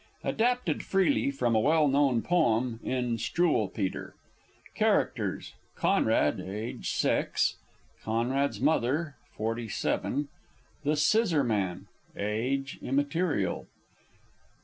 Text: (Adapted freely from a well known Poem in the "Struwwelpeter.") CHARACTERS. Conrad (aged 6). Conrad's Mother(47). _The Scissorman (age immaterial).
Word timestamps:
(Adapted 0.23 0.81
freely 0.81 1.29
from 1.29 1.53
a 1.53 1.59
well 1.59 1.87
known 1.87 2.23
Poem 2.23 2.79
in 2.81 3.11
the 3.11 3.17
"Struwwelpeter.") 3.19 4.13
CHARACTERS. 4.73 5.53
Conrad 5.75 6.39
(aged 6.39 6.87
6). 6.87 7.57
Conrad's 8.01 8.59
Mother(47). 8.59 10.25
_The 10.83 10.97
Scissorman 10.97 11.85
(age 12.17 12.79
immaterial). 12.81 13.67